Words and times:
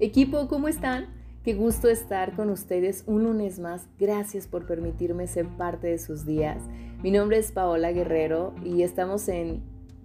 Equipo, 0.00 0.46
¿cómo 0.46 0.68
están? 0.68 1.06
Qué 1.42 1.54
gusto 1.54 1.88
estar 1.88 2.36
con 2.36 2.50
ustedes 2.50 3.02
un 3.08 3.24
lunes 3.24 3.58
más. 3.58 3.88
Gracias 3.98 4.46
por 4.46 4.64
permitirme 4.64 5.26
ser 5.26 5.48
parte 5.48 5.88
de 5.88 5.98
sus 5.98 6.24
días. 6.24 6.62
Mi 7.02 7.10
nombre 7.10 7.38
es 7.38 7.50
Paola 7.50 7.90
Guerrero 7.90 8.54
y 8.64 8.82
estamos 8.82 9.28
en 9.28 9.60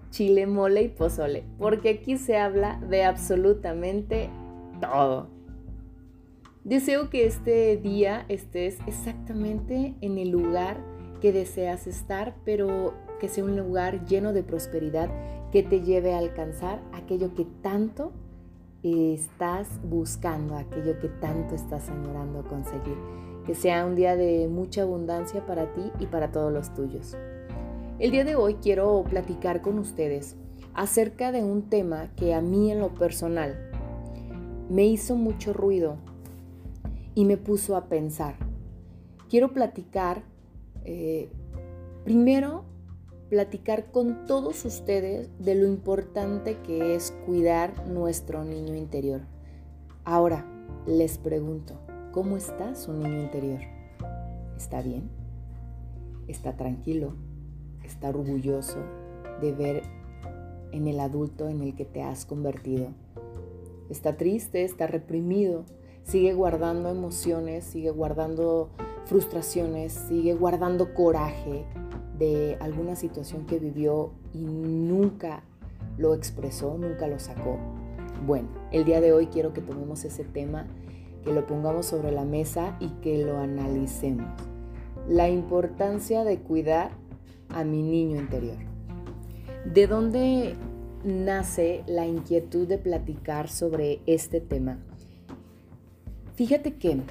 Chile, 0.09 0.47
Mole 0.47 0.81
y 0.81 0.87
Pozole, 0.87 1.43
porque 1.59 1.89
aquí 1.89 2.17
se 2.17 2.37
habla 2.37 2.81
de 2.89 3.03
absolutamente 3.03 4.31
todo. 4.81 5.27
Deseo 6.63 7.11
que 7.11 7.27
este 7.27 7.77
día 7.77 8.25
estés 8.29 8.79
exactamente 8.87 9.93
en 10.01 10.17
el 10.17 10.29
lugar 10.29 10.77
que 11.21 11.31
deseas 11.31 11.85
estar, 11.85 12.33
pero 12.45 12.95
que 13.19 13.29
sea 13.29 13.43
un 13.43 13.55
lugar 13.55 14.07
lleno 14.07 14.33
de 14.33 14.41
prosperidad 14.41 15.11
que 15.51 15.61
te 15.61 15.81
lleve 15.81 16.15
a 16.15 16.17
alcanzar 16.17 16.81
aquello 16.93 17.35
que 17.35 17.45
tanto 17.61 18.11
estás 18.83 19.79
buscando, 19.83 20.55
aquello 20.55 20.99
que 20.99 21.07
tanto 21.07 21.55
estás 21.55 21.89
añorando 21.89 22.43
conseguir. 22.43 22.97
Que 23.45 23.55
sea 23.55 23.85
un 23.85 23.95
día 23.95 24.15
de 24.15 24.47
mucha 24.47 24.83
abundancia 24.83 25.45
para 25.45 25.73
ti 25.73 25.91
y 25.99 26.05
para 26.05 26.31
todos 26.31 26.51
los 26.51 26.73
tuyos. 26.73 27.17
El 27.99 28.11
día 28.11 28.25
de 28.25 28.35
hoy 28.35 28.55
quiero 28.55 29.03
platicar 29.09 29.61
con 29.61 29.79
ustedes 29.79 30.35
acerca 30.73 31.31
de 31.31 31.43
un 31.43 31.69
tema 31.69 32.09
que 32.15 32.33
a 32.33 32.41
mí 32.41 32.71
en 32.71 32.79
lo 32.79 32.93
personal 32.93 33.69
me 34.69 34.85
hizo 34.85 35.15
mucho 35.15 35.53
ruido 35.53 35.97
y 37.15 37.25
me 37.25 37.37
puso 37.37 37.75
a 37.75 37.85
pensar. 37.85 38.35
Quiero 39.29 39.53
platicar 39.53 40.23
eh, 40.83 41.29
primero 42.03 42.65
platicar 43.33 43.85
con 43.85 44.27
todos 44.27 44.63
ustedes 44.63 45.27
de 45.39 45.55
lo 45.55 45.65
importante 45.65 46.59
que 46.59 46.93
es 46.93 47.09
cuidar 47.25 47.87
nuestro 47.87 48.43
niño 48.43 48.75
interior. 48.75 49.21
Ahora, 50.03 50.45
les 50.85 51.17
pregunto, 51.17 51.73
¿cómo 52.11 52.37
está 52.37 52.75
su 52.75 52.93
niño 52.93 53.23
interior? 53.23 53.61
¿Está 54.55 54.83
bien? 54.83 55.09
¿Está 56.27 56.57
tranquilo? 56.57 57.15
¿Está 57.83 58.09
orgulloso 58.09 58.77
de 59.41 59.51
ver 59.51 59.81
en 60.71 60.87
el 60.87 60.99
adulto 60.99 61.49
en 61.49 61.61
el 61.61 61.73
que 61.73 61.85
te 61.85 62.03
has 62.03 62.27
convertido? 62.27 62.89
¿Está 63.89 64.15
triste? 64.15 64.63
¿Está 64.63 64.85
reprimido? 64.85 65.65
¿Sigue 66.03 66.35
guardando 66.35 66.89
emociones? 66.89 67.63
¿Sigue 67.63 67.89
guardando 67.89 68.69
frustraciones? 69.05 69.93
¿Sigue 69.93 70.35
guardando 70.35 70.93
coraje? 70.93 71.65
Alguna 72.59 72.95
situación 72.95 73.45
que 73.45 73.59
vivió 73.59 74.11
y 74.33 74.39
nunca 74.39 75.43
lo 75.97 76.13
expresó, 76.13 76.77
nunca 76.77 77.07
lo 77.07 77.19
sacó. 77.19 77.57
Bueno, 78.25 78.49
el 78.71 78.85
día 78.85 79.01
de 79.01 79.13
hoy 79.13 79.27
quiero 79.27 79.53
que 79.53 79.61
tomemos 79.61 80.05
ese 80.05 80.23
tema, 80.23 80.67
que 81.23 81.33
lo 81.33 81.45
pongamos 81.45 81.85
sobre 81.85 82.11
la 82.11 82.25
mesa 82.25 82.77
y 82.79 82.89
que 83.01 83.23
lo 83.23 83.37
analicemos. 83.37 84.27
La 85.07 85.29
importancia 85.29 86.23
de 86.23 86.39
cuidar 86.39 86.91
a 87.49 87.63
mi 87.63 87.81
niño 87.81 88.17
interior. 88.17 88.57
¿De 89.65 89.87
dónde 89.87 90.55
nace 91.03 91.83
la 91.87 92.05
inquietud 92.05 92.67
de 92.67 92.77
platicar 92.77 93.49
sobre 93.49 94.01
este 94.05 94.41
tema? 94.41 94.79
Fíjate 96.35 96.75
que 96.75 97.01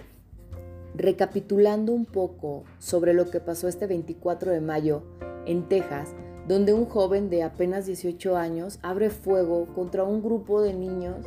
recapitulando 0.94 1.92
un 1.92 2.04
poco 2.04 2.64
sobre 2.78 3.14
lo 3.14 3.30
que 3.30 3.40
pasó 3.40 3.68
este 3.68 3.86
24 3.86 4.52
de 4.52 4.60
mayo 4.60 5.02
en 5.46 5.68
Texas, 5.68 6.14
donde 6.48 6.74
un 6.74 6.86
joven 6.86 7.30
de 7.30 7.42
apenas 7.42 7.86
18 7.86 8.36
años 8.36 8.78
abre 8.82 9.10
fuego 9.10 9.66
contra 9.74 10.04
un 10.04 10.22
grupo 10.22 10.60
de 10.60 10.74
niños 10.74 11.26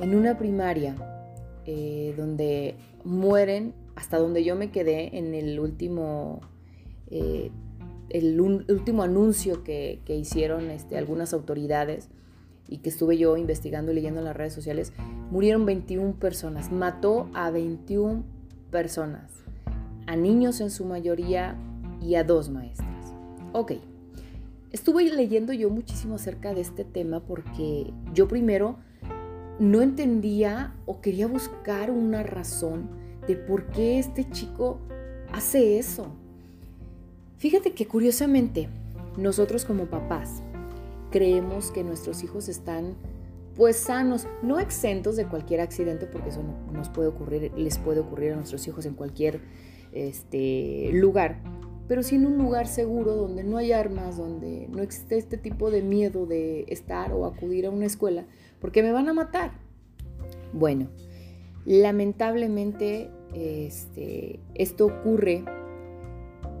en 0.00 0.14
una 0.14 0.38
primaria, 0.38 0.96
eh, 1.66 2.14
donde 2.16 2.74
mueren, 3.04 3.74
hasta 3.96 4.18
donde 4.18 4.44
yo 4.44 4.56
me 4.56 4.70
quedé 4.70 5.16
en 5.18 5.34
el 5.34 5.60
último, 5.60 6.40
eh, 7.10 7.50
el 8.08 8.40
último 8.40 9.02
anuncio 9.02 9.62
que, 9.62 10.00
hicieron 10.08 10.70
este, 10.70 10.96
algunas 10.96 11.32
autoridades 11.32 12.08
y 12.66 12.78
que 12.78 12.88
estuve 12.88 13.18
yo 13.18 13.36
investigando 13.36 13.92
y 13.92 13.96
leyendo 13.96 14.20
en 14.20 14.26
las 14.26 14.36
redes 14.36 14.52
sociales, 14.52 14.92
murieron 15.30 15.66
21 15.66 16.14
personas, 16.14 16.72
mató 16.72 17.28
a 17.34 17.50
21 17.50 18.39
personas, 18.70 19.30
a 20.06 20.16
niños 20.16 20.60
en 20.60 20.70
su 20.70 20.84
mayoría 20.84 21.56
y 22.00 22.14
a 22.14 22.24
dos 22.24 22.48
maestras. 22.48 23.12
Ok, 23.52 23.72
estuve 24.72 25.04
leyendo 25.04 25.52
yo 25.52 25.70
muchísimo 25.70 26.14
acerca 26.14 26.54
de 26.54 26.60
este 26.60 26.84
tema 26.84 27.20
porque 27.20 27.92
yo 28.14 28.28
primero 28.28 28.76
no 29.58 29.82
entendía 29.82 30.74
o 30.86 31.00
quería 31.00 31.26
buscar 31.26 31.90
una 31.90 32.22
razón 32.22 32.88
de 33.26 33.36
por 33.36 33.66
qué 33.66 33.98
este 33.98 34.28
chico 34.30 34.78
hace 35.32 35.78
eso. 35.78 36.06
Fíjate 37.36 37.72
que 37.72 37.86
curiosamente 37.86 38.68
nosotros 39.16 39.64
como 39.64 39.86
papás 39.86 40.42
creemos 41.10 41.70
que 41.70 41.84
nuestros 41.84 42.22
hijos 42.22 42.48
están 42.48 42.94
pues 43.56 43.76
sanos, 43.76 44.26
no 44.42 44.58
exentos 44.60 45.16
de 45.16 45.26
cualquier 45.26 45.60
accidente, 45.60 46.06
porque 46.06 46.30
eso 46.30 46.42
nos 46.72 46.88
puede 46.88 47.08
ocurrir, 47.08 47.52
les 47.56 47.78
puede 47.78 48.00
ocurrir 48.00 48.32
a 48.32 48.36
nuestros 48.36 48.66
hijos 48.68 48.86
en 48.86 48.94
cualquier 48.94 49.40
este, 49.92 50.90
lugar, 50.92 51.42
pero 51.88 52.02
sí 52.02 52.16
en 52.16 52.26
un 52.26 52.38
lugar 52.38 52.68
seguro 52.68 53.16
donde 53.16 53.42
no 53.42 53.56
hay 53.56 53.72
armas, 53.72 54.16
donde 54.16 54.68
no 54.70 54.82
existe 54.82 55.18
este 55.18 55.36
tipo 55.36 55.70
de 55.70 55.82
miedo 55.82 56.26
de 56.26 56.64
estar 56.68 57.12
o 57.12 57.26
acudir 57.26 57.66
a 57.66 57.70
una 57.70 57.86
escuela, 57.86 58.26
porque 58.60 58.82
me 58.82 58.92
van 58.92 59.08
a 59.08 59.12
matar. 59.12 59.52
Bueno, 60.52 60.88
lamentablemente 61.64 63.10
este, 63.34 64.40
esto 64.54 64.86
ocurre 64.86 65.44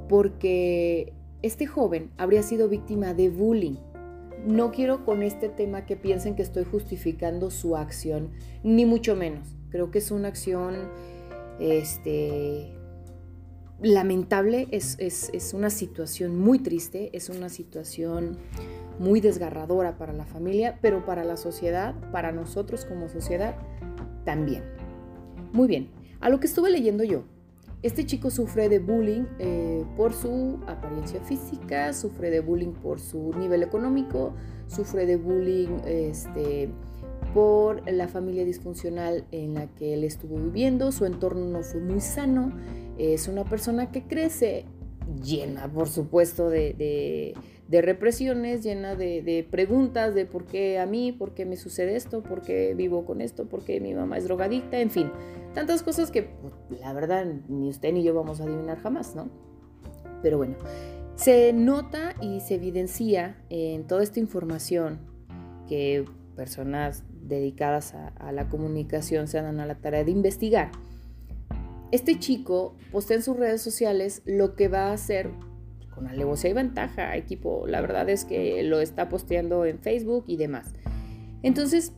porque 0.08 1.12
este 1.42 1.66
joven 1.66 2.10
habría 2.16 2.42
sido 2.42 2.68
víctima 2.68 3.14
de 3.14 3.30
bullying 3.30 3.76
no 4.46 4.72
quiero 4.72 5.04
con 5.04 5.22
este 5.22 5.48
tema 5.48 5.86
que 5.86 5.96
piensen 5.96 6.34
que 6.34 6.42
estoy 6.42 6.64
justificando 6.64 7.50
su 7.50 7.76
acción, 7.76 8.30
ni 8.62 8.86
mucho 8.86 9.16
menos. 9.16 9.56
Creo 9.70 9.90
que 9.90 9.98
es 9.98 10.10
una 10.10 10.28
acción 10.28 10.90
este, 11.58 12.72
lamentable, 13.82 14.68
es, 14.70 14.96
es, 14.98 15.54
una 15.54 15.70
situación 15.70 16.36
muy 16.38 16.58
triste, 16.58 17.10
es 17.12 17.28
una 17.28 17.48
situación 17.48 18.38
muy 18.98 19.20
desgarradora 19.20 19.96
para 19.96 20.12
la 20.12 20.26
familia, 20.26 20.78
pero 20.82 21.04
para 21.06 21.24
la 21.24 21.36
sociedad, 21.36 21.94
para 22.12 22.32
nosotros 22.32 22.84
como 22.84 23.08
sociedad, 23.08 23.56
también. 24.24 24.64
Muy 25.52 25.68
bien, 25.68 25.90
a 26.20 26.28
lo 26.28 26.40
que 26.40 26.46
estuve 26.46 26.70
leyendo 26.70 27.04
yo, 27.04 27.24
este 27.82 28.04
chico 28.04 28.30
sufre 28.30 28.68
de 28.68 28.78
bullying 28.78 29.24
eh, 29.38 29.84
por 29.96 30.12
su 30.12 30.58
apariencia 30.66 31.20
física, 31.20 31.92
sufre 31.92 32.30
de 32.30 32.40
bullying 32.40 32.72
por 32.72 33.00
su 33.00 33.32
nivel 33.38 33.62
económico, 33.62 34.34
sufre 34.66 35.06
de 35.06 35.16
bullying 35.16 35.80
este, 35.86 36.68
por 37.32 37.90
la 37.90 38.08
familia 38.08 38.44
disfuncional 38.44 39.24
en 39.30 39.54
la 39.54 39.66
que 39.68 39.94
él 39.94 40.04
estuvo 40.04 40.36
viviendo, 40.36 40.92
su 40.92 41.06
entorno 41.06 41.46
no 41.46 41.62
fue 41.62 41.80
muy 41.80 42.00
sano, 42.00 42.52
es 42.98 43.28
una 43.28 43.44
persona 43.44 43.90
que 43.90 44.02
crece 44.02 44.66
llena, 45.22 45.70
por 45.72 45.88
supuesto, 45.88 46.50
de, 46.50 47.34
represiones, 47.70 48.62
llena 48.62 48.94
de, 48.96 49.46
preguntas 49.50 50.14
de 50.14 50.26
por 50.26 50.44
qué 50.44 50.78
a 50.78 50.86
mí, 50.86 51.12
por 51.12 51.34
qué 51.34 51.46
me 51.46 51.56
sucede 51.56 51.96
esto, 51.96 52.22
por 52.22 52.42
qué 52.42 52.74
vivo 52.74 53.04
con 53.04 53.20
esto, 53.20 53.46
por 53.46 53.64
qué 53.64 53.80
mi 53.80 53.94
mamá 53.94 54.18
es 54.18 54.24
drogadicta, 54.24 54.80
en 54.80 54.90
fin, 54.90 55.10
tantas 55.54 55.82
cosas 55.82 56.10
que 56.10 56.22
pues, 56.68 56.80
la 56.80 56.92
verdad 56.92 57.26
ni 57.48 57.68
usted 57.68 57.92
ni 57.92 58.02
yo 58.02 58.14
vamos 58.14 58.40
a 58.40 58.44
adivinar 58.44 58.78
jamás, 58.78 59.14
¿no? 59.14 59.28
Pero 60.22 60.36
bueno, 60.36 60.56
se 61.14 61.52
nota 61.52 62.14
y 62.20 62.40
se 62.40 62.56
evidencia 62.56 63.36
en 63.48 63.86
toda 63.86 64.02
esta 64.02 64.20
información 64.20 64.98
que 65.68 66.04
personas 66.34 67.04
dedicadas 67.22 67.94
a, 67.94 68.08
a 68.08 68.32
la 68.32 68.48
comunicación 68.48 69.28
se 69.28 69.40
dan 69.40 69.60
a 69.60 69.66
la 69.66 69.76
tarea 69.76 70.04
de 70.04 70.10
investigar 70.10 70.72
este 71.90 72.18
chico 72.18 72.76
postea 72.92 73.16
en 73.16 73.22
sus 73.22 73.36
redes 73.36 73.62
sociales 73.62 74.22
lo 74.24 74.54
que 74.54 74.68
va 74.68 74.88
a 74.88 74.92
hacer 74.92 75.30
con 75.94 76.06
alevosía 76.06 76.50
y 76.50 76.54
ventaja, 76.54 77.16
equipo. 77.16 77.66
La 77.66 77.80
verdad 77.80 78.08
es 78.08 78.24
que 78.24 78.62
lo 78.62 78.80
está 78.80 79.08
posteando 79.08 79.64
en 79.64 79.78
Facebook 79.78 80.24
y 80.26 80.36
demás. 80.36 80.72
Entonces, 81.42 81.92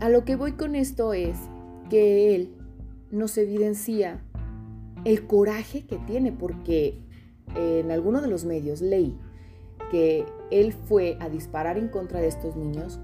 a 0.00 0.08
lo 0.08 0.24
que 0.24 0.36
voy 0.36 0.52
con 0.52 0.74
esto 0.74 1.12
es 1.12 1.36
que 1.88 2.34
él 2.34 2.54
nos 3.10 3.38
evidencia 3.38 4.20
el 5.04 5.26
coraje 5.26 5.86
que 5.86 5.96
tiene, 5.98 6.32
porque 6.32 7.00
en 7.54 7.90
alguno 7.90 8.20
de 8.20 8.28
los 8.28 8.44
medios 8.44 8.80
leí 8.80 9.16
que 9.90 10.26
él 10.50 10.72
fue 10.72 11.16
a 11.20 11.28
disparar 11.28 11.78
en 11.78 11.88
contra 11.88 12.20
de 12.20 12.26
estos 12.26 12.56
niños 12.56 12.98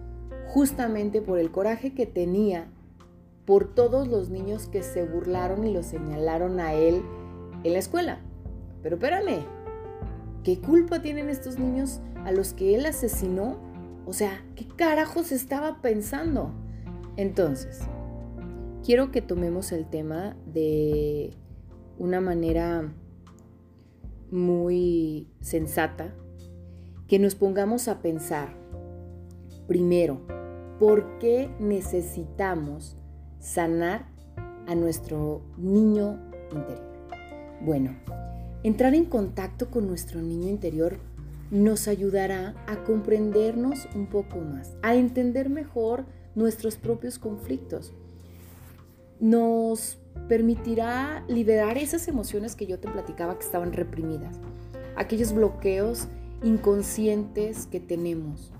justamente 0.48 1.22
por 1.22 1.38
el 1.38 1.50
coraje 1.50 1.94
que 1.94 2.06
tenía 2.06 2.68
por 3.44 3.74
todos 3.74 4.08
los 4.08 4.30
niños 4.30 4.66
que 4.66 4.82
se 4.82 5.04
burlaron 5.04 5.66
y 5.66 5.72
lo 5.72 5.82
señalaron 5.82 6.60
a 6.60 6.74
él 6.74 7.02
en 7.64 7.72
la 7.72 7.78
escuela. 7.78 8.20
Pero 8.82 8.96
espérame, 8.96 9.44
¿qué 10.42 10.60
culpa 10.60 11.02
tienen 11.02 11.28
estos 11.28 11.58
niños 11.58 12.00
a 12.24 12.32
los 12.32 12.52
que 12.52 12.74
él 12.74 12.86
asesinó? 12.86 13.58
O 14.06 14.12
sea, 14.12 14.44
¿qué 14.56 14.66
carajos 14.66 15.32
estaba 15.32 15.80
pensando? 15.80 16.52
Entonces, 17.16 17.80
quiero 18.84 19.10
que 19.10 19.22
tomemos 19.22 19.72
el 19.72 19.86
tema 19.86 20.36
de 20.46 21.36
una 21.98 22.20
manera 22.20 22.92
muy 24.30 25.28
sensata, 25.40 26.14
que 27.06 27.18
nos 27.18 27.34
pongamos 27.34 27.88
a 27.88 28.00
pensar, 28.00 28.56
primero, 29.68 30.20
¿por 30.78 31.18
qué 31.18 31.50
necesitamos 31.60 32.96
sanar 33.38 34.08
a 34.66 34.74
nuestro 34.74 35.42
niño 35.58 36.18
interior? 36.50 36.92
Bueno, 37.60 37.94
entrar 38.62 38.94
en 38.94 39.04
contacto 39.04 39.70
con 39.70 39.86
nuestro 39.86 40.20
niño 40.20 40.48
interior 40.48 40.98
nos 41.50 41.86
ayudará 41.86 42.54
a 42.66 42.82
comprendernos 42.84 43.86
un 43.94 44.06
poco 44.06 44.38
más, 44.38 44.72
a 44.82 44.94
entender 44.94 45.50
mejor 45.50 46.06
nuestros 46.34 46.76
propios 46.76 47.18
conflictos. 47.18 47.92
Nos 49.20 49.98
permitirá 50.28 51.24
liberar 51.28 51.76
esas 51.76 52.08
emociones 52.08 52.56
que 52.56 52.66
yo 52.66 52.78
te 52.78 52.88
platicaba 52.88 53.38
que 53.38 53.44
estaban 53.44 53.72
reprimidas, 53.72 54.38
aquellos 54.96 55.34
bloqueos 55.34 56.08
inconscientes 56.42 57.66
que 57.66 57.80
tenemos, 57.80 58.50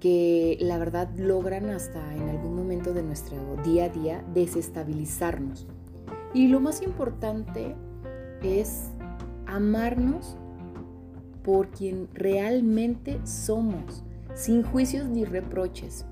que 0.00 0.58
la 0.60 0.78
verdad 0.78 1.08
logran 1.16 1.70
hasta 1.70 2.14
en 2.14 2.28
algún 2.28 2.56
momento 2.56 2.92
de 2.92 3.02
nuestro 3.02 3.36
día 3.64 3.84
a 3.84 3.88
día 3.88 4.24
desestabilizarnos. 4.34 5.66
Y 6.34 6.48
lo 6.48 6.60
más 6.60 6.82
importante 6.82 7.74
es 8.42 8.90
amarnos 9.56 10.36
por 11.42 11.70
quien 11.70 12.08
realmente 12.12 13.20
somos, 13.24 14.04
sin 14.34 14.62
juicios 14.62 15.08
ni 15.08 15.24
reproches. 15.24 16.04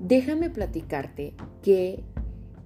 Déjame 0.00 0.50
platicarte 0.50 1.34
que 1.62 2.04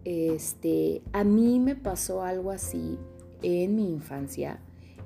este, 0.04 1.02
a 1.12 1.24
mí 1.24 1.58
me 1.58 1.74
pasó 1.74 2.22
algo 2.22 2.50
así 2.50 2.98
en 3.42 3.74
mi 3.74 3.90
infancia, 3.90 4.60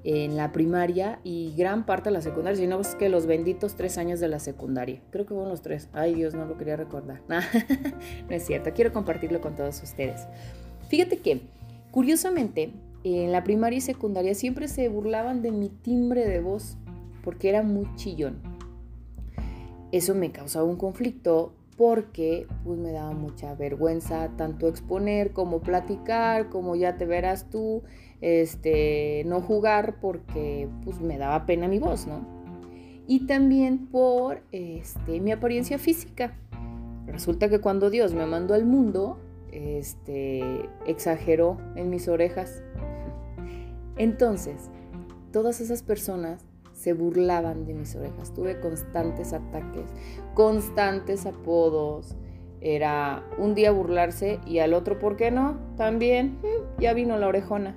en 0.04 0.36
la 0.36 0.52
primaria 0.52 1.20
y 1.24 1.54
gran 1.56 1.86
parte 1.86 2.10
de 2.10 2.14
la 2.14 2.20
secundaria, 2.20 2.58
si 2.58 2.66
no 2.66 2.80
es 2.80 2.94
que 2.94 3.08
los 3.08 3.26
benditos 3.26 3.74
tres 3.76 3.98
años 3.98 4.20
de 4.20 4.28
la 4.28 4.38
secundaria. 4.38 5.00
Creo 5.10 5.26
que 5.26 5.34
fueron 5.34 5.50
los 5.50 5.62
tres. 5.62 5.88
Ay 5.92 6.14
Dios, 6.14 6.34
no 6.34 6.44
lo 6.44 6.56
quería 6.56 6.76
recordar. 6.76 7.22
no 7.28 8.34
es 8.34 8.44
cierto, 8.44 8.70
quiero 8.74 8.92
compartirlo 8.92 9.40
con 9.40 9.54
todos 9.54 9.82
ustedes. 9.82 10.26
Fíjate 10.88 11.18
que, 11.18 11.42
curiosamente, 11.90 12.72
en 13.04 13.32
la 13.32 13.44
primaria 13.44 13.78
y 13.78 13.80
secundaria 13.80 14.34
siempre 14.34 14.68
se 14.68 14.88
burlaban 14.88 15.42
de 15.42 15.52
mi 15.52 15.68
timbre 15.68 16.26
de 16.26 16.40
voz 16.40 16.76
porque 17.22 17.48
era 17.48 17.62
muy 17.62 17.86
chillón. 17.96 18.38
Eso 19.92 20.14
me 20.14 20.32
causaba 20.32 20.66
un 20.66 20.76
conflicto 20.76 21.52
porque 21.76 22.46
pues 22.64 22.78
me 22.78 22.90
daba 22.90 23.12
mucha 23.12 23.54
vergüenza 23.54 24.30
tanto 24.36 24.66
exponer 24.66 25.32
como 25.32 25.60
platicar, 25.60 26.48
como 26.48 26.74
ya 26.74 26.96
te 26.96 27.06
verás 27.06 27.48
tú, 27.50 27.84
este, 28.20 29.22
no 29.26 29.40
jugar 29.40 30.00
porque 30.00 30.68
pues 30.84 31.00
me 31.00 31.18
daba 31.18 31.46
pena 31.46 31.68
mi 31.68 31.78
voz, 31.78 32.06
¿no? 32.06 32.26
Y 33.06 33.26
también 33.26 33.86
por 33.86 34.42
este, 34.52 35.20
mi 35.20 35.32
apariencia 35.32 35.78
física. 35.78 36.36
Resulta 37.06 37.48
que 37.48 37.60
cuando 37.60 37.88
Dios 37.88 38.12
me 38.12 38.26
mandó 38.26 38.54
al 38.54 38.66
mundo, 38.66 39.18
este, 39.52 40.68
exageró 40.86 41.56
en 41.74 41.88
mis 41.88 42.08
orejas 42.08 42.62
entonces, 43.98 44.70
todas 45.32 45.60
esas 45.60 45.82
personas 45.82 46.44
se 46.72 46.92
burlaban 46.92 47.66
de 47.66 47.74
mis 47.74 47.94
orejas. 47.96 48.32
Tuve 48.32 48.60
constantes 48.60 49.32
ataques, 49.32 49.86
constantes 50.34 51.26
apodos. 51.26 52.16
Era 52.60 53.24
un 53.38 53.54
día 53.54 53.72
burlarse 53.72 54.40
y 54.46 54.60
al 54.60 54.74
otro, 54.74 54.98
¿por 54.98 55.16
qué 55.16 55.30
no? 55.30 55.58
También 55.76 56.38
mm, 56.42 56.80
ya 56.80 56.94
vino 56.94 57.18
la 57.18 57.28
orejona. 57.28 57.76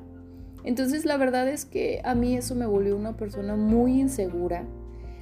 Entonces 0.63 1.05
la 1.05 1.17
verdad 1.17 1.47
es 1.47 1.65
que 1.65 2.01
a 2.03 2.13
mí 2.13 2.37
eso 2.37 2.53
me 2.53 2.67
volvió 2.67 2.95
una 2.95 3.17
persona 3.17 3.55
muy 3.55 3.99
insegura, 3.99 4.65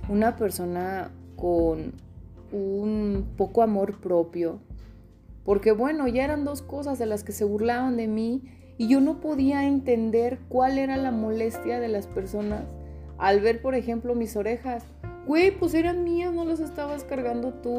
una 0.10 0.36
persona 0.36 1.12
con 1.38 1.94
un 2.52 3.26
poco 3.38 3.62
amor 3.62 4.00
propio, 4.02 4.60
porque 5.46 5.72
bueno, 5.72 6.08
ya 6.08 6.26
eran 6.26 6.44
dos 6.44 6.62
cosas 6.62 7.00
de 7.00 7.06
las 7.06 7.24
que 7.24 7.32
se 7.32 7.46
burlaban 7.46 7.96
de 7.96 8.08
mí 8.08 8.44
y 8.80 8.88
yo 8.88 9.02
no 9.02 9.20
podía 9.20 9.68
entender 9.68 10.40
cuál 10.48 10.80
era 10.80 10.96
la 10.96 11.12
molestia 11.12 11.82
de 11.82 11.90
las 11.90 12.08
personas 12.08 12.64
al 13.18 13.42
ver, 13.42 13.62
por 13.62 13.76
ejemplo, 13.76 14.16
mis 14.16 14.38
orejas. 14.38 14.86
Güey, 15.28 15.52
pues 15.52 15.74
eran 15.74 16.06
mías, 16.06 16.34
no 16.34 16.46
las 16.46 16.62
estabas 16.62 17.04
cargando 17.04 17.52
tú. 17.56 17.78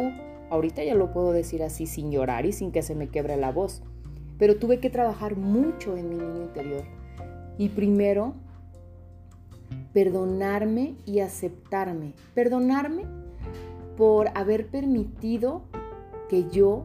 Ahorita 0.51 0.85
ya 0.85 0.95
lo 0.95 1.11
puedo 1.11 1.33
decir 1.33 1.63
así 1.63 1.87
sin 1.87 2.13
llorar 2.13 2.45
y 2.45 2.53
sin 2.53 2.71
que 2.71 2.83
se 2.83 2.95
me 2.95 3.09
quiebre 3.09 3.39
la 3.39 3.51
voz. 3.51 3.83
Pero 4.39 4.57
tuve 4.57 4.79
que 4.79 4.91
trabajar 4.91 5.37
mucho 5.37 5.97
en 5.97 6.11
mi 6.11 6.17
niño 6.17 6.43
interior. 6.43 6.85
Y 7.57 7.71
primero, 7.71 8.35
perdonarme 9.95 10.97
y 11.07 11.21
aceptarme. 11.21 12.13
Perdonarme 12.35 13.05
por 13.97 14.29
haber 14.35 14.67
permitido 14.67 15.63
que 16.29 16.47
yo 16.51 16.85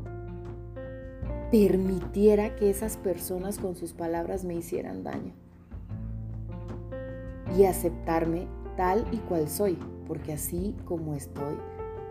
permitiera 1.51 2.55
que 2.55 2.69
esas 2.69 2.97
personas 2.97 3.59
con 3.59 3.75
sus 3.75 3.93
palabras 3.93 4.43
me 4.43 4.55
hicieran 4.55 5.03
daño. 5.03 5.33
Y 7.57 7.63
aceptarme 7.63 8.47
tal 8.75 9.05
y 9.11 9.17
cual 9.17 9.47
soy, 9.47 9.77
porque 10.07 10.33
así 10.33 10.75
como 10.85 11.13
estoy, 11.13 11.55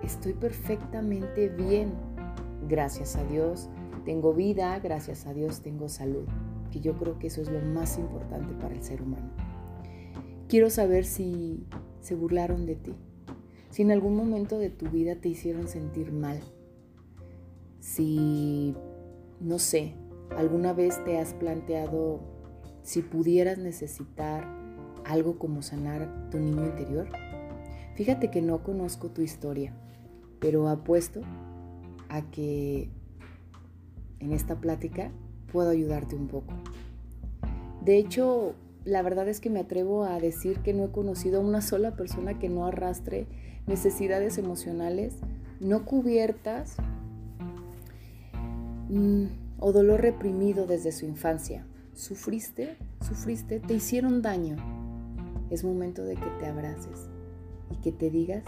estoy 0.03 0.33
perfectamente 0.33 1.49
bien. 1.49 1.93
Gracias 2.69 3.17
a 3.17 3.25
Dios 3.25 3.69
tengo 4.05 4.35
vida, 4.35 4.79
gracias 4.81 5.27
a 5.27 5.33
Dios 5.33 5.61
tengo 5.63 5.89
salud, 5.89 6.27
que 6.71 6.81
yo 6.81 6.95
creo 6.95 7.19
que 7.19 7.29
eso 7.29 7.41
es 7.41 7.51
lo 7.51 7.61
más 7.61 7.99
importante 7.99 8.53
para 8.55 8.75
el 8.75 8.83
ser 8.83 9.01
humano. 9.03 9.31
Quiero 10.49 10.69
saber 10.69 11.07
si 11.07 11.67
se 12.01 12.15
burlaron 12.15 12.67
de 12.67 12.77
ti, 12.77 12.95
si 13.71 13.83
en 13.83 13.91
algún 13.91 14.15
momento 14.15 14.59
de 14.59 14.69
tu 14.69 14.89
vida 14.91 15.17
te 15.17 15.31
hicieron 15.31 15.69
sentir 15.69 16.13
mal, 16.13 16.39
si 17.81 18.77
no 19.44 19.58
sé, 19.58 19.94
¿alguna 20.37 20.73
vez 20.73 21.05
te 21.05 21.19
has 21.19 21.35
planteado 21.35 22.20
si 22.82 23.02
pudieras 23.02 23.58
necesitar 23.58 24.49
algo 25.05 25.38
como 25.38 25.61
sanar 25.61 26.31
tu 26.31 26.38
niño 26.38 26.64
interior? 26.64 27.08
Fíjate 27.94 28.31
que 28.31 28.41
no 28.41 28.62
conozco 28.62 29.11
tu 29.11 29.20
historia, 29.20 29.75
pero 30.41 30.69
apuesto 30.69 31.20
a 32.08 32.22
que 32.31 32.89
en 34.19 34.32
esta 34.32 34.60
plática 34.60 35.13
puedo 35.53 35.69
ayudarte 35.69 36.17
un 36.17 36.29
poco. 36.29 36.55
De 37.82 37.98
hecho, 37.98 38.55
la 38.86 39.03
verdad 39.03 39.29
es 39.29 39.41
que 39.41 39.51
me 39.51 39.60
atrevo 39.60 40.05
a 40.05 40.19
decir 40.20 40.60
que 40.60 40.72
no 40.72 40.84
he 40.84 40.91
conocido 40.91 41.41
a 41.41 41.44
una 41.44 41.60
sola 41.60 41.96
persona 41.96 42.39
que 42.39 42.48
no 42.48 42.67
arrastre 42.67 43.27
necesidades 43.67 44.39
emocionales 44.39 45.17
no 45.60 45.84
cubiertas 45.84 46.77
Mm, 48.94 49.24
o 49.58 49.72
dolor 49.72 50.03
reprimido 50.03 50.69
desde 50.69 50.93
su 50.93 51.05
infancia. 51.05 51.67
¿Sufriste? 51.94 52.77
¿Sufriste? 53.01 53.58
¿Te 53.58 53.74
hicieron 53.74 54.22
daño? 54.22 54.55
Es 55.51 55.65
momento 55.65 56.05
de 56.05 56.15
que 56.15 56.31
te 56.39 56.46
abraces 56.46 57.10
y 57.72 57.77
que 57.79 57.91
te 57.91 58.08
digas 58.08 58.44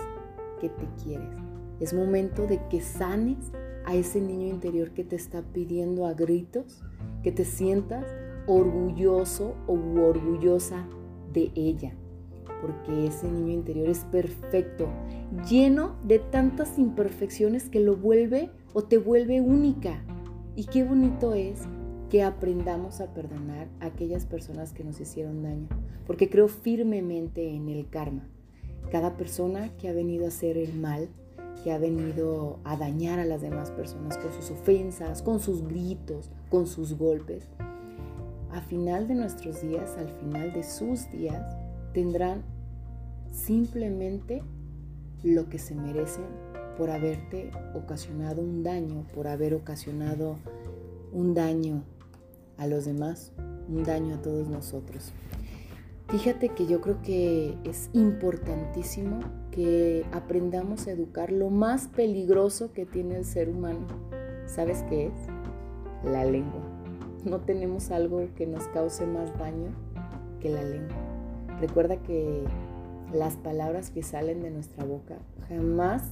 que 0.61 0.69
te 0.69 0.87
quieres. 1.03 1.35
Es 1.81 1.95
momento 1.95 2.47
de 2.47 2.61
que 2.71 2.81
sanes 2.81 3.39
a 3.87 3.97
ese 3.97 4.21
niño 4.21 4.47
interior 4.47 4.93
que 4.93 5.03
te 5.03 5.17
está 5.17 5.43
pidiendo 5.43 6.07
a 6.07 6.15
gritos 6.15 6.81
que 7.25 7.33
te 7.33 7.45
sientas 7.45 8.05
orgulloso 8.47 9.57
o 9.67 9.73
orgullosa 9.73 10.87
de 11.33 11.51
ella. 11.57 11.93
Porque 12.63 13.09
ese 13.09 13.29
niño 13.29 13.53
interior 13.53 13.89
es 13.89 14.05
perfecto, 14.05 14.87
lleno 15.51 15.97
de 16.05 16.21
tantas 16.21 16.79
imperfecciones 16.79 17.69
que 17.69 17.81
lo 17.81 17.97
vuelve 17.97 18.51
o 18.75 18.85
te 18.85 18.99
vuelve 18.99 19.41
única. 19.41 20.05
Y 20.57 20.65
qué 20.65 20.85
bonito 20.85 21.35
es 21.35 21.61
que 22.09 22.23
aprendamos 22.23 23.03
a 23.03 23.13
perdonar 23.13 23.69
a 23.81 23.87
aquellas 23.87 24.25
personas 24.25 24.73
que 24.73 24.85
nos 24.85 24.99
hicieron 24.99 25.43
daño, 25.43 25.69
porque 26.07 26.31
creo 26.31 26.49
firmemente 26.49 27.55
en 27.55 27.69
el 27.69 27.91
karma. 27.91 28.27
Cada 28.91 29.19
persona 29.19 29.69
que 29.77 29.91
ha 29.91 29.93
venido 29.93 30.25
a 30.25 30.29
hacer 30.29 30.57
el 30.57 30.73
mal, 30.73 31.11
que 31.63 31.73
ha 31.73 31.79
venido 31.79 32.59
a 32.65 32.79
dañar 32.79 33.19
a 33.19 33.27
las 33.27 33.43
demás 33.43 33.71
personas 33.71 34.17
con 34.17 34.33
sus 34.33 34.51
ofensas, 34.51 35.21
con 35.21 35.41
sus 35.41 35.63
gritos, 35.69 36.31
con 36.49 36.67
sus 36.67 36.97
golpes, 36.97 37.49
a 38.51 38.63
final 38.63 39.09
de 39.09 39.15
nuestros 39.15 39.61
días, 39.61 39.95
al 39.99 40.09
final 40.09 40.55
de 40.55 40.63
sus 40.63 41.11
días, 41.11 41.55
tendrán 41.93 42.43
simplemente 43.31 44.43
lo 45.23 45.51
que 45.51 45.59
se 45.59 45.75
merecen 45.75 46.25
por 46.77 46.91
haberte 46.91 47.51
ocasionado 47.75 48.43
un 48.43 48.63
daño, 48.63 49.07
por 49.15 49.29
haber 49.29 49.55
ocasionado 49.55 50.39
un 51.13 51.35
daño 51.35 51.83
a 52.59 52.67
los 52.67 52.85
demás, 52.85 53.33
un 53.69 53.85
daño 53.85 54.17
a 54.17 54.23
todos 54.23 54.49
nosotros. 54.49 55.13
Fíjate 56.09 56.51
que 56.51 56.67
yo 56.67 56.81
creo 56.81 57.03
que 57.03 57.57
es 57.65 57.91
importantísimo 57.93 59.21
que 59.51 60.05
aprendamos 60.13 60.87
a 60.87 60.93
educar 60.93 61.33
lo 61.33 61.51
más 61.51 61.89
peligroso 61.89 62.73
que 62.73 62.87
tiene 62.87 63.17
el 63.17 63.25
ser 63.25 63.49
humano. 63.49 63.87
¿Sabes 64.47 64.85
qué 64.89 65.07
es? 65.07 65.13
la 66.05 66.25
lengua. 66.25 66.63
No 67.25 67.41
tenemos 67.41 67.91
algo 67.91 68.23
que 68.37 68.47
nos 68.47 68.65
cause 68.69 69.07
más 69.07 69.37
daño 69.39 69.71
que 70.41 70.49
la 70.49 70.63
lengua. 70.63 70.97
Recuerda 71.61 71.97
que 71.97 72.45
las 73.13 73.37
palabras 73.37 73.91
que 73.91 74.03
salen 74.03 74.43
de 74.43 74.51
nuestra 74.51 74.85
boca 74.85 75.17
jamás 75.49 76.03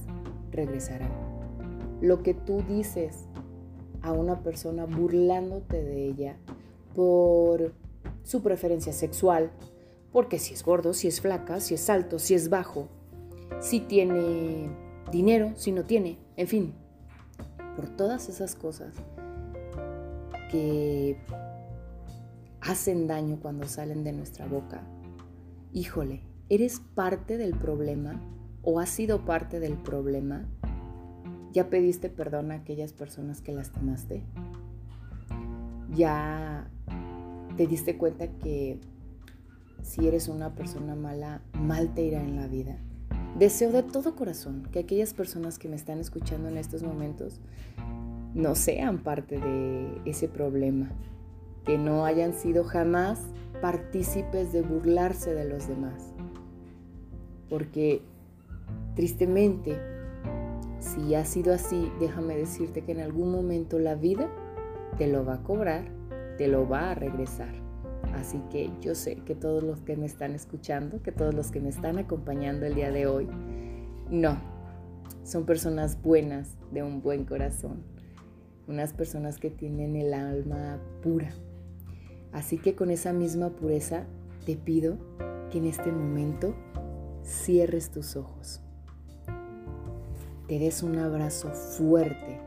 regresarán. 0.51 1.11
Lo 2.01 2.23
que 2.23 2.33
tú 2.33 2.61
dices 2.67 3.27
a 4.01 4.11
una 4.11 4.41
persona 4.43 4.85
burlándote 4.85 5.83
de 5.83 6.05
ella 6.05 6.37
por 6.93 7.73
su 8.23 8.41
preferencia 8.41 8.93
sexual, 8.93 9.51
porque 10.11 10.39
si 10.39 10.53
es 10.53 10.63
gordo, 10.63 10.93
si 10.93 11.07
es 11.07 11.21
flaca, 11.21 11.59
si 11.59 11.73
es 11.73 11.89
alto, 11.89 12.19
si 12.19 12.33
es 12.33 12.49
bajo, 12.49 12.87
si 13.59 13.79
tiene 13.79 14.69
dinero, 15.11 15.53
si 15.55 15.71
no 15.71 15.83
tiene, 15.83 16.17
en 16.37 16.47
fin, 16.47 16.73
por 17.75 17.89
todas 17.89 18.29
esas 18.29 18.55
cosas 18.55 18.93
que 20.51 21.17
hacen 22.61 23.07
daño 23.07 23.39
cuando 23.41 23.67
salen 23.67 24.03
de 24.03 24.13
nuestra 24.13 24.45
boca. 24.45 24.81
Híjole, 25.73 26.21
¿eres 26.49 26.79
parte 26.79 27.37
del 27.37 27.53
problema 27.53 28.21
o 28.65 28.79
has 28.79 28.89
sido 28.89 29.23
parte 29.23 29.59
del 29.59 29.77
problema? 29.77 30.43
¿Ya 31.53 31.69
pediste 31.69 32.09
perdón 32.09 32.51
a 32.51 32.55
aquellas 32.55 32.91
personas 32.91 33.41
que 33.41 33.53
lastimaste? 33.53 34.23
¿Ya 35.93 36.69
te 37.55 37.67
diste 37.67 37.97
cuenta 37.97 38.27
que 38.27 38.81
si 39.81 40.07
eres 40.07 40.27
una 40.27 40.55
persona 40.55 40.95
mala, 40.95 41.41
mal 41.53 41.93
te 41.93 42.03
irá 42.03 42.21
en 42.21 42.35
la 42.35 42.47
vida? 42.47 42.77
Deseo 43.37 43.71
de 43.71 43.83
todo 43.83 44.15
corazón 44.15 44.67
que 44.71 44.79
aquellas 44.79 45.13
personas 45.13 45.59
que 45.59 45.69
me 45.69 45.75
están 45.75 45.99
escuchando 45.99 46.49
en 46.49 46.57
estos 46.57 46.83
momentos 46.83 47.39
no 48.33 48.55
sean 48.55 48.99
parte 48.99 49.39
de 49.39 50.01
ese 50.05 50.27
problema, 50.27 50.89
que 51.63 51.77
no 51.77 52.05
hayan 52.05 52.33
sido 52.33 52.63
jamás 52.63 53.21
partícipes 53.61 54.51
de 54.51 54.61
burlarse 54.61 55.33
de 55.33 55.45
los 55.45 55.67
demás. 55.67 56.13
Porque 57.49 58.01
tristemente, 58.95 59.77
si 60.79 61.15
ha 61.15 61.25
sido 61.25 61.53
así, 61.53 61.91
déjame 61.99 62.35
decirte 62.37 62.81
que 62.81 62.91
en 62.91 63.01
algún 63.01 63.31
momento 63.31 63.79
la 63.79 63.95
vida 63.95 64.29
te 64.97 65.07
lo 65.07 65.25
va 65.25 65.35
a 65.35 65.43
cobrar, 65.43 65.85
te 66.37 66.47
lo 66.47 66.67
va 66.67 66.91
a 66.91 66.95
regresar. 66.95 67.53
Así 68.13 68.41
que 68.49 68.71
yo 68.81 68.95
sé 68.95 69.17
que 69.17 69.35
todos 69.35 69.63
los 69.63 69.81
que 69.81 69.97
me 69.97 70.05
están 70.05 70.33
escuchando, 70.33 71.01
que 71.01 71.11
todos 71.11 71.33
los 71.33 71.51
que 71.51 71.59
me 71.59 71.69
están 71.69 71.97
acompañando 71.97 72.65
el 72.65 72.75
día 72.75 72.91
de 72.91 73.07
hoy, 73.07 73.27
no, 74.09 74.37
son 75.23 75.45
personas 75.45 76.01
buenas, 76.01 76.55
de 76.71 76.83
un 76.83 77.01
buen 77.01 77.25
corazón, 77.25 77.83
unas 78.67 78.93
personas 78.93 79.37
que 79.37 79.49
tienen 79.49 79.95
el 79.95 80.13
alma 80.13 80.79
pura. 81.01 81.31
Así 82.31 82.57
que 82.57 82.75
con 82.75 82.91
esa 82.91 83.13
misma 83.13 83.49
pureza 83.49 84.05
te 84.45 84.55
pido 84.55 84.97
que 85.49 85.57
en 85.57 85.65
este 85.65 85.91
momento 85.91 86.53
cierres 87.23 87.91
tus 87.91 88.15
ojos, 88.15 88.61
te 90.47 90.59
des 90.59 90.83
un 90.83 90.97
abrazo 90.97 91.49
fuerte, 91.49 92.39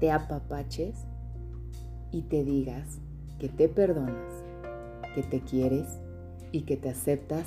te 0.00 0.10
apapaches 0.10 0.94
y 2.12 2.22
te 2.22 2.44
digas 2.44 2.98
que 3.38 3.48
te 3.48 3.68
perdonas 3.68 4.46
que 5.16 5.22
te 5.22 5.40
quieres 5.40 5.98
y 6.52 6.62
que 6.62 6.76
te 6.76 6.90
aceptas 6.90 7.46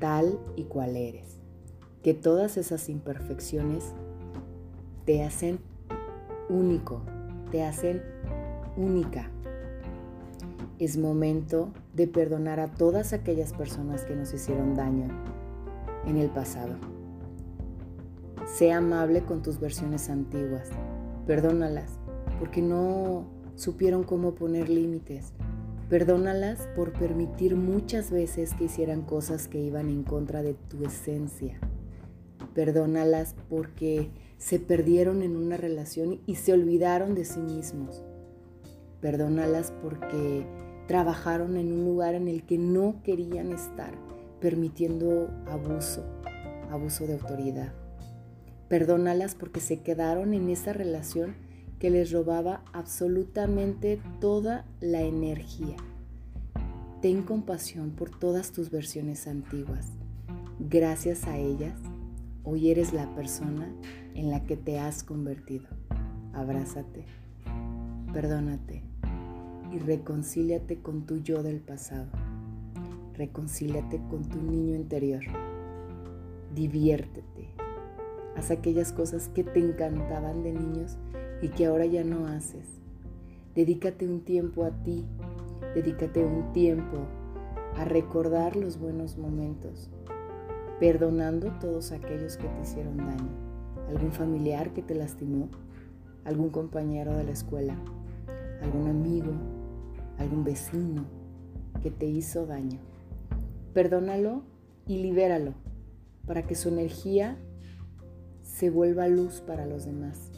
tal 0.00 0.38
y 0.56 0.64
cual 0.64 0.96
eres. 0.96 1.38
Que 2.02 2.14
todas 2.14 2.56
esas 2.56 2.88
imperfecciones 2.88 3.92
te 5.04 5.22
hacen 5.22 5.60
único, 6.48 7.02
te 7.50 7.62
hacen 7.62 8.02
única. 8.78 9.30
Es 10.78 10.96
momento 10.96 11.74
de 11.92 12.06
perdonar 12.06 12.58
a 12.58 12.68
todas 12.68 13.12
aquellas 13.12 13.52
personas 13.52 14.06
que 14.06 14.16
nos 14.16 14.32
hicieron 14.32 14.74
daño 14.74 15.08
en 16.06 16.16
el 16.16 16.30
pasado. 16.30 16.97
Sea 18.56 18.78
amable 18.78 19.22
con 19.22 19.42
tus 19.42 19.60
versiones 19.60 20.10
antiguas. 20.10 20.68
Perdónalas 21.26 21.98
porque 22.40 22.62
no 22.62 23.28
supieron 23.54 24.04
cómo 24.04 24.34
poner 24.34 24.68
límites, 24.68 25.32
Perdónalas 25.88 26.68
por 26.76 26.92
permitir 26.92 27.56
muchas 27.56 28.10
veces 28.10 28.52
que 28.52 28.64
hicieran 28.64 29.00
cosas 29.00 29.48
que 29.48 29.58
iban 29.58 29.88
en 29.88 30.02
contra 30.02 30.42
de 30.42 30.52
tu 30.52 30.84
esencia. 30.84 31.58
Perdónalas 32.54 33.34
porque 33.48 34.10
se 34.36 34.58
perdieron 34.60 35.22
en 35.22 35.34
una 35.34 35.56
relación 35.56 36.20
y 36.26 36.34
se 36.34 36.52
olvidaron 36.52 37.14
de 37.14 37.24
sí 37.24 37.40
mismos. 37.40 38.04
Perdónalas 39.00 39.72
porque 39.82 40.46
trabajaron 40.86 41.56
en 41.56 41.72
un 41.72 41.86
lugar 41.86 42.14
en 42.14 42.28
el 42.28 42.44
que 42.44 42.58
no 42.58 43.00
querían 43.02 43.50
estar, 43.52 43.94
permitiendo 44.40 45.30
abuso, 45.46 46.04
abuso 46.70 47.06
de 47.06 47.14
autoridad. 47.14 47.72
Perdónalas 48.68 49.34
porque 49.34 49.60
se 49.60 49.80
quedaron 49.80 50.34
en 50.34 50.50
esa 50.50 50.72
relación 50.72 51.34
que 51.78 51.90
les 51.90 52.10
robaba 52.10 52.62
absolutamente 52.72 54.00
toda 54.20 54.66
la 54.80 55.02
energía. 55.02 55.76
Ten 57.00 57.22
compasión 57.22 57.90
por 57.90 58.10
todas 58.10 58.50
tus 58.52 58.70
versiones 58.70 59.26
antiguas. 59.28 59.92
Gracias 60.58 61.24
a 61.24 61.38
ellas, 61.38 61.78
hoy 62.42 62.70
eres 62.70 62.92
la 62.92 63.14
persona 63.14 63.72
en 64.14 64.30
la 64.30 64.44
que 64.44 64.56
te 64.56 64.80
has 64.80 65.04
convertido. 65.04 65.68
Abrázate, 66.32 67.04
perdónate 68.12 68.82
y 69.72 69.78
reconcíliate 69.78 70.78
con 70.80 71.06
tu 71.06 71.18
yo 71.18 71.42
del 71.42 71.60
pasado. 71.60 72.10
Reconcíliate 73.14 74.00
con 74.10 74.28
tu 74.28 74.42
niño 74.42 74.74
interior. 74.74 75.22
Diviértete. 76.54 77.57
Haz 78.38 78.52
aquellas 78.52 78.92
cosas 78.92 79.28
que 79.34 79.42
te 79.42 79.58
encantaban 79.58 80.44
de 80.44 80.52
niños 80.52 80.96
y 81.42 81.48
que 81.48 81.66
ahora 81.66 81.86
ya 81.86 82.04
no 82.04 82.28
haces. 82.28 82.68
Dedícate 83.56 84.06
un 84.06 84.20
tiempo 84.20 84.62
a 84.62 84.70
ti, 84.84 85.04
dedícate 85.74 86.24
un 86.24 86.52
tiempo 86.52 86.98
a 87.76 87.84
recordar 87.84 88.54
los 88.54 88.78
buenos 88.78 89.18
momentos, 89.18 89.90
perdonando 90.78 91.50
todos 91.58 91.90
aquellos 91.90 92.36
que 92.36 92.46
te 92.46 92.60
hicieron 92.60 92.98
daño, 92.98 93.28
algún 93.88 94.12
familiar 94.12 94.72
que 94.72 94.82
te 94.82 94.94
lastimó, 94.94 95.48
algún 96.24 96.50
compañero 96.50 97.16
de 97.16 97.24
la 97.24 97.32
escuela, 97.32 97.74
algún 98.62 98.86
amigo, 98.86 99.32
algún 100.16 100.44
vecino 100.44 101.06
que 101.82 101.90
te 101.90 102.06
hizo 102.06 102.46
daño. 102.46 102.78
Perdónalo 103.74 104.42
y 104.86 104.98
libéralo 104.98 105.54
para 106.24 106.44
que 106.44 106.54
su 106.54 106.68
energía 106.68 107.36
se 108.58 108.70
vuelva 108.70 109.06
luz 109.06 109.40
para 109.40 109.66
los 109.66 109.84
demás 109.84 110.32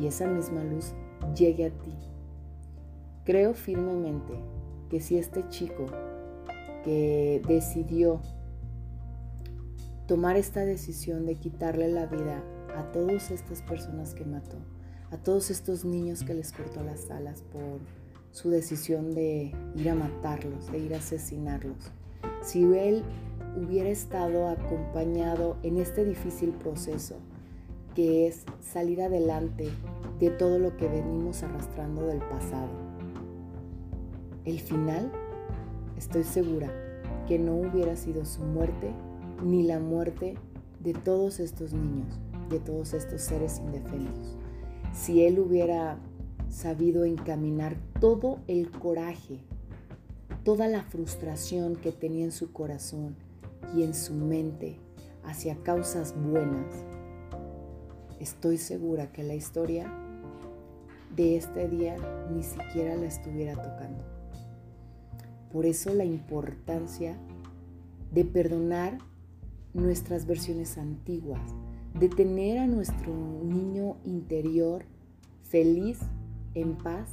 y 0.00 0.06
esa 0.06 0.26
misma 0.26 0.64
luz 0.64 0.94
llegue 1.36 1.66
a 1.66 1.70
ti. 1.70 1.92
Creo 3.26 3.52
firmemente 3.52 4.32
que 4.88 4.98
si 4.98 5.18
este 5.18 5.46
chico 5.50 5.84
que 6.82 7.42
decidió 7.46 8.22
tomar 10.06 10.36
esta 10.36 10.64
decisión 10.64 11.26
de 11.26 11.34
quitarle 11.34 11.88
la 11.88 12.06
vida 12.06 12.42
a 12.74 12.90
todas 12.92 13.30
estas 13.30 13.60
personas 13.60 14.14
que 14.14 14.24
mató, 14.24 14.56
a 15.10 15.18
todos 15.18 15.50
estos 15.50 15.84
niños 15.84 16.24
que 16.24 16.32
les 16.32 16.50
cortó 16.50 16.82
las 16.82 17.10
alas 17.10 17.42
por 17.42 17.80
su 18.30 18.48
decisión 18.48 19.10
de 19.14 19.52
ir 19.76 19.90
a 19.90 19.94
matarlos, 19.94 20.72
de 20.72 20.78
ir 20.78 20.94
a 20.94 20.98
asesinarlos. 20.98 21.92
Si 22.40 22.62
él 22.62 23.04
hubiera 23.56 23.90
estado 23.90 24.48
acompañado 24.48 25.56
en 25.62 25.76
este 25.76 26.04
difícil 26.04 26.50
proceso, 26.50 27.16
que 27.94 28.26
es 28.26 28.44
salir 28.60 29.02
adelante 29.02 29.68
de 30.18 30.30
todo 30.30 30.58
lo 30.58 30.76
que 30.76 30.88
venimos 30.88 31.42
arrastrando 31.42 32.06
del 32.06 32.20
pasado. 32.20 32.70
El 34.44 34.60
final, 34.60 35.12
estoy 35.96 36.24
segura, 36.24 36.70
que 37.28 37.38
no 37.38 37.54
hubiera 37.54 37.96
sido 37.96 38.24
su 38.24 38.42
muerte 38.42 38.90
ni 39.44 39.62
la 39.62 39.78
muerte 39.78 40.34
de 40.80 40.94
todos 40.94 41.38
estos 41.38 41.72
niños, 41.72 42.18
de 42.48 42.58
todos 42.58 42.94
estos 42.94 43.22
seres 43.22 43.58
indefensos. 43.58 44.36
Si 44.92 45.24
él 45.24 45.38
hubiera 45.38 45.98
sabido 46.48 47.04
encaminar 47.04 47.76
todo 48.00 48.40
el 48.46 48.70
coraje, 48.70 49.38
toda 50.44 50.66
la 50.68 50.82
frustración 50.82 51.76
que 51.76 51.92
tenía 51.92 52.24
en 52.24 52.32
su 52.32 52.52
corazón 52.52 53.16
y 53.74 53.82
en 53.82 53.94
su 53.94 54.14
mente 54.14 54.76
hacia 55.24 55.56
causas 55.62 56.14
buenas, 56.16 56.84
estoy 58.20 58.58
segura 58.58 59.12
que 59.12 59.22
la 59.22 59.34
historia 59.34 59.92
de 61.16 61.36
este 61.36 61.68
día 61.68 61.96
ni 62.34 62.42
siquiera 62.42 62.96
la 62.96 63.06
estuviera 63.06 63.54
tocando. 63.54 64.04
Por 65.52 65.66
eso 65.66 65.92
la 65.92 66.04
importancia 66.04 67.16
de 68.10 68.24
perdonar 68.24 68.98
nuestras 69.74 70.26
versiones 70.26 70.78
antiguas, 70.78 71.40
de 71.98 72.08
tener 72.08 72.58
a 72.58 72.66
nuestro 72.66 73.12
niño 73.42 73.96
interior 74.04 74.84
feliz 75.42 75.98
en 76.54 76.76
paz 76.76 77.10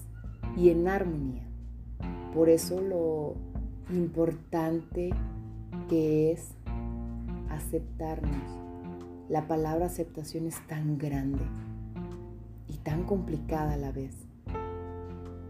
y 0.55 0.69
en 0.69 0.87
armonía. 0.87 1.47
Por 2.33 2.49
eso 2.49 2.81
lo 2.81 3.35
importante 3.93 5.09
que 5.89 6.31
es 6.31 6.51
aceptarnos. 7.49 8.59
La 9.27 9.47
palabra 9.47 9.87
aceptación 9.87 10.45
es 10.45 10.55
tan 10.67 10.97
grande 10.97 11.43
y 12.67 12.77
tan 12.77 13.03
complicada 13.03 13.73
a 13.73 13.77
la 13.77 13.91
vez, 13.91 14.15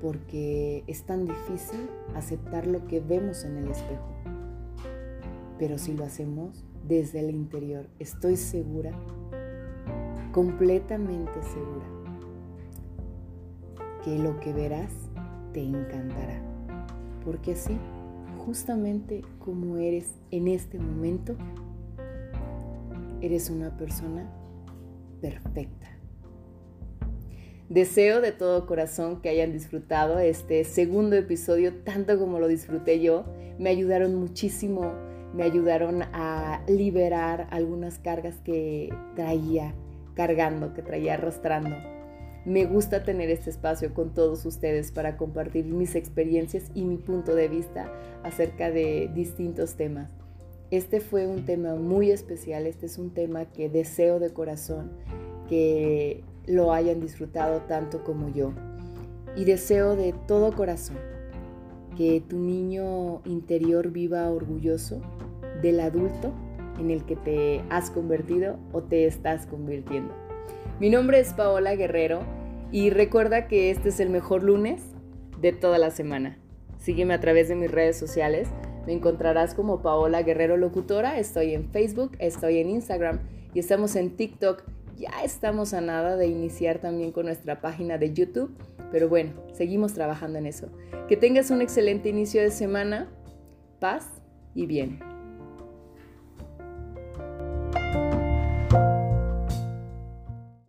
porque 0.01 0.83
es 0.87 1.03
tan 1.03 1.27
difícil 1.27 1.89
aceptar 2.15 2.65
lo 2.67 2.87
que 2.87 3.01
vemos 3.01 3.43
en 3.43 3.57
el 3.57 3.67
espejo. 3.69 4.15
Pero 5.59 5.77
si 5.77 5.93
lo 5.93 6.05
hacemos 6.05 6.63
desde 6.87 7.19
el 7.19 7.31
interior, 7.31 7.87
estoy 7.99 8.37
segura, 8.37 8.93
completamente 10.31 11.43
segura, 11.43 11.85
que 14.05 14.17
lo 14.17 14.39
que 14.39 14.53
verás 14.53 14.91
te 15.51 15.61
encantará. 15.61 16.41
Porque 17.25 17.55
sí, 17.55 17.77
justamente 18.45 19.21
como 19.37 19.77
eres 19.77 20.15
en 20.31 20.47
este 20.47 20.79
momento, 20.79 21.35
eres 23.21 23.49
una 23.49 23.75
persona 23.77 24.29
perfecta. 25.21 25.87
Deseo 27.69 28.21
de 28.21 28.31
todo 28.31 28.65
corazón 28.65 29.21
que 29.21 29.29
hayan 29.29 29.53
disfrutado 29.53 30.17
este 30.17 30.63
segundo 30.63 31.15
episodio 31.15 31.75
tanto 31.83 32.17
como 32.17 32.39
lo 32.39 32.47
disfruté 32.47 32.99
yo. 32.99 33.25
Me 33.59 33.69
ayudaron 33.69 34.15
muchísimo, 34.15 34.93
me 35.35 35.43
ayudaron 35.43 36.01
a 36.01 36.63
liberar 36.67 37.47
algunas 37.51 37.99
cargas 37.99 38.37
que 38.43 38.89
traía 39.15 39.75
cargando, 40.15 40.73
que 40.73 40.81
traía 40.81 41.13
arrastrando. 41.13 41.98
Me 42.45 42.65
gusta 42.65 43.03
tener 43.03 43.29
este 43.29 43.49
espacio 43.49 43.93
con 43.93 44.13
todos 44.13 44.45
ustedes 44.45 44.91
para 44.91 45.17
compartir 45.17 45.65
mis 45.65 45.95
experiencias 45.95 46.71
y 46.73 46.83
mi 46.83 46.95
punto 46.97 47.35
de 47.35 47.49
vista 47.49 47.91
acerca 48.23 48.71
de 48.71 49.11
distintos 49.13 49.75
temas. 49.75 50.09
Este 50.71 51.01
fue 51.01 51.27
un 51.27 51.45
tema 51.45 51.75
muy 51.75 52.11
especial, 52.11 52.65
este 52.65 52.85
es 52.85 52.97
un 52.97 53.13
tema 53.13 53.45
que 53.45 53.69
deseo 53.69 54.19
de 54.19 54.31
corazón 54.31 54.91
que 55.49 56.23
lo 56.45 56.71
hayan 56.71 57.01
disfrutado 57.01 57.61
tanto 57.61 58.03
como 58.03 58.29
yo. 58.29 58.53
Y 59.35 59.43
deseo 59.43 59.95
de 59.95 60.13
todo 60.27 60.55
corazón 60.55 60.97
que 61.97 62.21
tu 62.21 62.37
niño 62.37 63.21
interior 63.25 63.91
viva 63.91 64.29
orgulloso 64.29 65.01
del 65.61 65.81
adulto 65.81 66.31
en 66.79 66.89
el 66.89 67.03
que 67.03 67.17
te 67.17 67.61
has 67.69 67.91
convertido 67.91 68.57
o 68.71 68.81
te 68.81 69.05
estás 69.05 69.45
convirtiendo. 69.45 70.28
Mi 70.79 70.89
nombre 70.89 71.19
es 71.19 71.33
Paola 71.33 71.75
Guerrero 71.75 72.21
y 72.71 72.89
recuerda 72.89 73.49
que 73.49 73.69
este 73.69 73.89
es 73.89 73.99
el 73.99 74.09
mejor 74.09 74.43
lunes 74.43 74.81
de 75.41 75.51
toda 75.51 75.77
la 75.77 75.91
semana. 75.91 76.37
Sígueme 76.77 77.13
a 77.13 77.19
través 77.19 77.49
de 77.49 77.55
mis 77.55 77.69
redes 77.69 77.97
sociales. 77.97 78.47
Me 78.87 78.93
encontrarás 78.93 79.55
como 79.55 79.81
Paola 79.81 80.23
Guerrero 80.23 80.55
Locutora. 80.55 81.19
Estoy 81.19 81.53
en 81.53 81.69
Facebook, 81.69 82.15
estoy 82.19 82.59
en 82.59 82.69
Instagram 82.69 83.19
y 83.53 83.59
estamos 83.59 83.97
en 83.97 84.15
TikTok. 84.15 84.63
Ya 84.95 85.21
estamos 85.21 85.73
a 85.73 85.81
nada 85.81 86.15
de 86.15 86.27
iniciar 86.27 86.79
también 86.79 87.11
con 87.11 87.25
nuestra 87.25 87.59
página 87.59 87.97
de 87.97 88.13
YouTube. 88.13 88.55
Pero 88.89 89.09
bueno, 89.09 89.33
seguimos 89.51 89.93
trabajando 89.93 90.39
en 90.39 90.45
eso. 90.45 90.69
Que 91.09 91.17
tengas 91.17 91.51
un 91.51 91.61
excelente 91.61 92.07
inicio 92.07 92.41
de 92.41 92.51
semana. 92.51 93.09
Paz 93.81 94.07
y 94.55 94.65
bien. 94.65 95.08